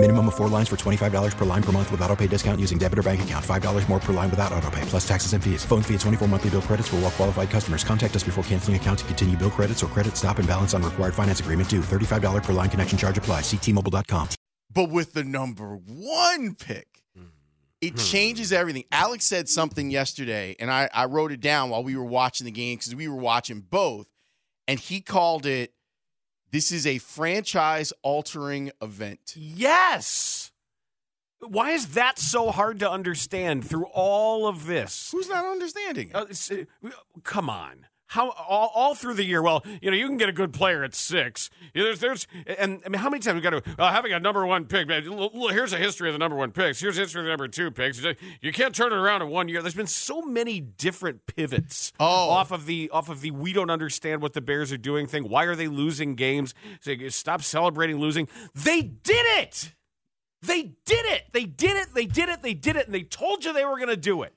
[0.00, 2.78] Minimum of four lines for $25 per line per month with auto pay discount using
[2.78, 3.44] debit or bank account.
[3.44, 5.64] $5 more per line without auto pay, plus taxes and fees.
[5.64, 7.82] Phone fee at 24 monthly bill credits for all well qualified customers.
[7.82, 10.84] Contact us before canceling account to continue bill credits or credit stop and balance on
[10.84, 11.80] required finance agreement due.
[11.80, 13.40] $35 per line connection charge apply.
[13.40, 14.28] Ctmobile.com.
[14.72, 17.02] But with the number one pick,
[17.80, 17.98] it hmm.
[17.98, 18.84] changes everything.
[18.92, 22.52] Alex said something yesterday, and I, I wrote it down while we were watching the
[22.52, 24.06] game because we were watching both,
[24.68, 25.72] and he called it
[26.50, 29.34] this is a franchise altering event.
[29.36, 30.50] Yes.
[31.40, 35.10] Why is that so hard to understand through all of this?
[35.12, 36.10] Who's not understanding?
[36.14, 36.90] Uh, uh,
[37.22, 37.86] come on.
[38.08, 39.42] How all, all through the year?
[39.42, 41.50] Well, you know, you can get a good player at six.
[41.74, 44.46] There's, there's, and I mean, how many times we got to uh, having a number
[44.46, 44.88] one pick?
[44.88, 45.02] Man,
[45.50, 46.80] here's a history of the number one picks.
[46.80, 48.02] Here's a history of the number two picks.
[48.40, 49.60] You can't turn it around in one year.
[49.60, 52.30] There's been so many different pivots Oh.
[52.30, 55.28] off of the off of the we don't understand what the Bears are doing thing.
[55.28, 56.54] Why are they losing games?
[56.80, 58.26] Say, stop celebrating losing.
[58.54, 59.74] They did it.
[60.40, 61.24] They did it.
[61.32, 61.94] They did it.
[61.94, 62.42] They did it.
[62.42, 62.86] They did it.
[62.86, 64.32] And they told you they were going to do it.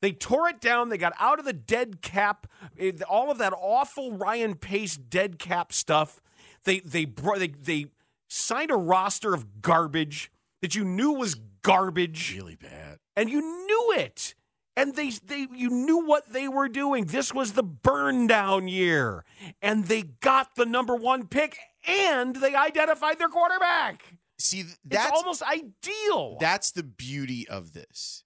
[0.00, 0.88] They tore it down.
[0.90, 2.46] They got out of the dead cap,
[2.78, 6.20] eh, all of that awful Ryan Pace dead cap stuff.
[6.64, 7.86] They they brought they they
[8.28, 10.30] signed a roster of garbage
[10.62, 12.98] that you knew was garbage, really bad.
[13.16, 14.34] and you knew it.
[14.76, 17.06] And they they you knew what they were doing.
[17.06, 19.24] This was the burn down year,
[19.60, 21.56] and they got the number one pick,
[21.88, 24.04] and they identified their quarterback.
[24.38, 26.36] See, It's that's almost ideal.
[26.38, 28.22] that's the beauty of this.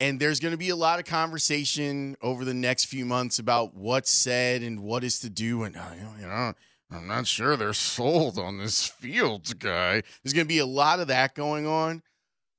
[0.00, 3.74] And there's going to be a lot of conversation over the next few months about
[3.74, 5.62] what's said and what is to do.
[5.62, 6.52] And, uh, you know,
[6.90, 10.02] I'm not sure they're sold on this Fields guy.
[10.22, 12.02] There's going to be a lot of that going on.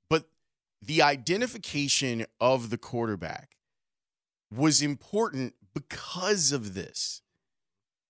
[0.10, 0.26] But
[0.82, 3.58] the identification of the quarterback
[4.56, 7.22] was important because of this.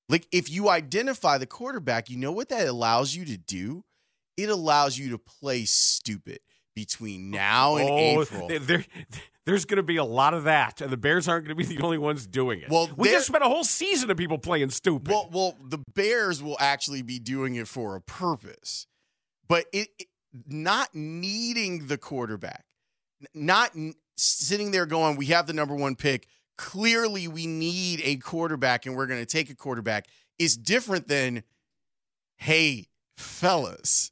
[0.08, 3.84] Like, if you identify the quarterback, you know what that allows you to do?
[4.38, 6.40] It allows you to play stupid
[6.76, 8.48] between now and oh, April.
[8.48, 8.86] there- there-
[9.46, 11.76] there's going to be a lot of that, and the Bears aren't going to be
[11.76, 12.70] the only ones doing it.
[12.70, 15.08] Well, we just spent a whole season of people playing stupid.
[15.10, 18.88] Well, well, the Bears will actually be doing it for a purpose,
[19.48, 20.08] but it, it-
[20.48, 22.66] not needing the quarterback,
[23.36, 26.28] not n- sitting there going, "We have the number one pick.
[26.58, 30.08] Clearly, we need a quarterback, and we're going to take a quarterback."
[30.40, 31.44] Is different than,
[32.38, 34.12] "Hey, fellas,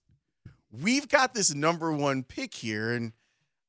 [0.82, 3.14] we've got this number one pick here, and."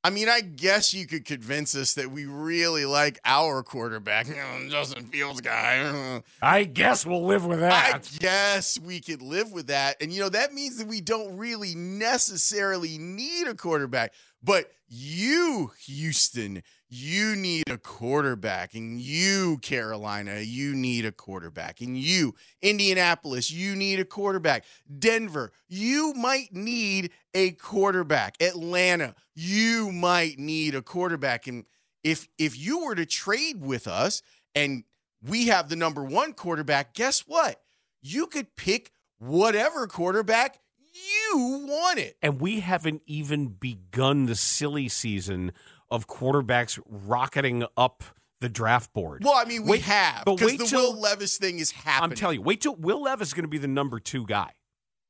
[0.06, 4.34] I mean, I guess you could convince us that we really like our quarterback, you
[4.34, 6.22] know, Justin Fields guy.
[6.42, 7.94] I guess we'll live with that.
[7.94, 9.96] I guess we could live with that.
[10.02, 14.12] And, you know, that means that we don't really necessarily need a quarterback.
[14.42, 16.62] But you, Houston,
[16.94, 18.74] you need a quarterback.
[18.74, 21.80] And you, Carolina, you need a quarterback.
[21.80, 24.64] And you, Indianapolis, you need a quarterback.
[24.98, 28.40] Denver, you might need a quarterback.
[28.40, 31.46] Atlanta, you might need a quarterback.
[31.46, 31.64] And
[32.04, 34.22] if if you were to trade with us
[34.54, 34.84] and
[35.20, 37.60] we have the number one quarterback, guess what?
[38.02, 40.60] You could pick whatever quarterback
[40.94, 42.14] you wanted.
[42.22, 45.52] and we haven't even begun the silly season
[45.94, 48.02] of quarterbacks rocketing up
[48.40, 49.22] the draft board.
[49.24, 52.10] Well, I mean, we Wait- have but because the till- Will Levis thing is happening.
[52.10, 54.50] I'm telling you, wait till Will Levis is going to be the number two guy.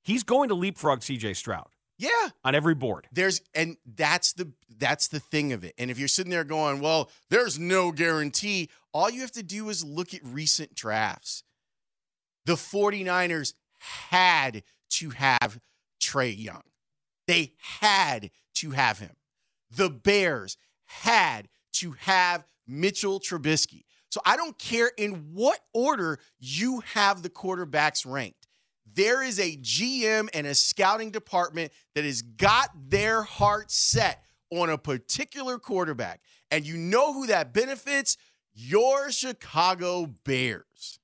[0.03, 1.33] He's going to leapfrog C.J.
[1.33, 2.11] Stroud yeah,
[2.45, 3.09] on every board.
[3.13, 5.75] there's and that's the that's the thing of it.
[5.79, 9.71] And if you're sitting there going, "Well, there's no guarantee," all you have to do
[9.71, 11.45] is look at recent drafts.
[12.45, 13.55] The 49ers
[14.11, 15.59] had to have
[15.99, 16.63] Trey Young.
[17.27, 19.17] They had to have him.
[19.71, 23.85] The Bears had to have Mitchell Trubisky.
[24.11, 28.47] So I don't care in what order you have the quarterbacks ranked.
[28.95, 34.71] There is a GM and a scouting department that has got their heart set on
[34.71, 36.21] a particular quarterback.
[36.51, 38.17] And you know who that benefits?
[38.53, 41.01] Your Chicago Bears.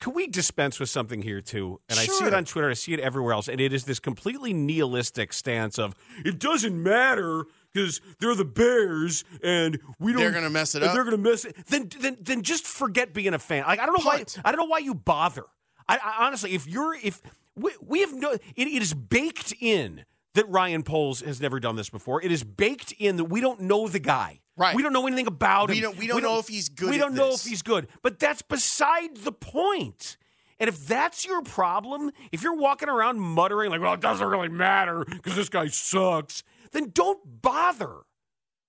[0.00, 1.80] Can we dispense with something here too?
[1.88, 4.00] And I see it on Twitter, I see it everywhere else, and it is this
[4.00, 5.94] completely nihilistic stance of
[6.24, 10.20] it doesn't matter because they're the Bears and we don't.
[10.22, 10.92] They're gonna mess it up?
[10.94, 11.56] They're going to mess it.
[11.66, 13.64] Then, then, then just forget being a fan.
[13.66, 14.38] Like I don't know Punt.
[14.42, 14.48] why.
[14.48, 15.44] I don't know why you bother.
[15.88, 17.20] I, I honestly, if you're if
[17.56, 20.04] we, we have no, it, it is baked in
[20.34, 22.22] that Ryan Poles has never done this before.
[22.22, 24.40] It is baked in that we don't know the guy.
[24.56, 24.76] Right.
[24.76, 25.82] We don't know anything about We him.
[25.82, 27.88] don't- we don't know if he's good We don't know if he's good.
[28.02, 30.16] But that's beside the point.
[30.60, 34.48] And if that's your problem, if you're walking around muttering, like, well, it doesn't really
[34.48, 37.98] matter because this guy sucks, then don't bother.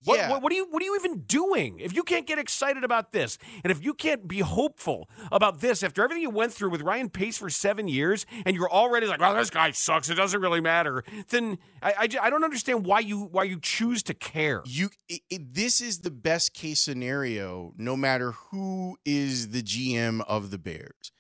[0.06, 0.30] What, Yeah.
[0.32, 1.80] what, what are you what are you even doing?
[1.80, 5.82] If you can't get excited about this, and if you can't be hopeful about this
[5.82, 9.22] after everything you went through with Ryan Pace for seven years, and you're already like,
[9.22, 10.10] "Well, this guy sucks.
[10.10, 14.04] It doesn't really matter." Then I, I, I don't understand why you why you choose
[14.04, 14.62] to care.
[14.66, 20.22] you it, it- this is the best case scenario no matter who is the GM
[20.28, 21.14] of the Bears.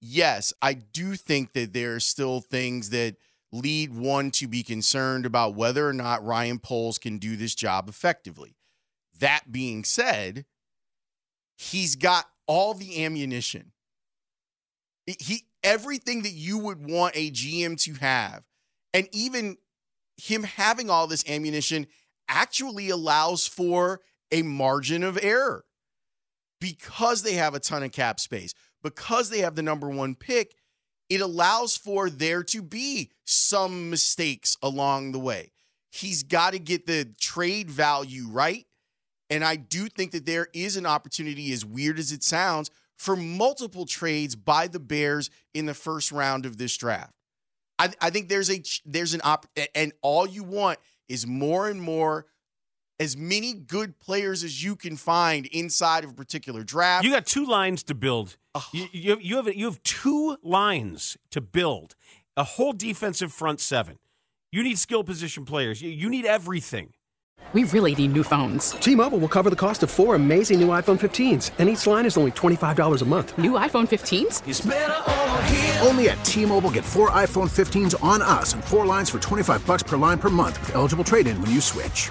[0.00, 3.16] Yes, I do think that there are still things that
[3.52, 7.88] lead one to be concerned about whether or not Ryan Poles can do this job
[7.88, 8.56] effectively.
[9.18, 10.44] That being said,
[11.56, 13.72] he's got all the ammunition.
[15.06, 18.44] He everything that you would want a GM to have.
[18.94, 19.56] And even
[20.16, 21.86] him having all this ammunition
[22.28, 24.00] actually allows for
[24.30, 25.64] a margin of error
[26.60, 30.54] because they have a ton of cap space, because they have the number one pick.
[31.10, 35.50] It allows for there to be some mistakes along the way.
[35.90, 38.64] He's got to get the trade value right.
[39.28, 43.16] And I do think that there is an opportunity, as weird as it sounds, for
[43.16, 47.12] multiple trades by the Bears in the first round of this draft.
[47.78, 50.78] I, I think there's a there's an op and all you want
[51.08, 52.26] is more and more
[53.00, 57.04] as many good players as you can find inside of a particular draft.
[57.04, 58.36] You got two lines to build.
[58.72, 61.94] You, you, have, you have you have two lines to build
[62.36, 63.98] a whole defensive front seven.
[64.50, 65.80] You need skill position players.
[65.80, 66.94] You, you need everything.
[67.52, 68.72] We really need new phones.
[68.72, 72.16] T-Mobile will cover the cost of four amazing new iPhone 15s, and each line is
[72.16, 73.36] only $25 a month.
[73.38, 75.84] New iPhone 15s?
[75.84, 79.82] Only at T-Mobile get four iPhone 15s on us and four lines for 25 bucks
[79.82, 82.10] per line per month with eligible trade-in when you switch.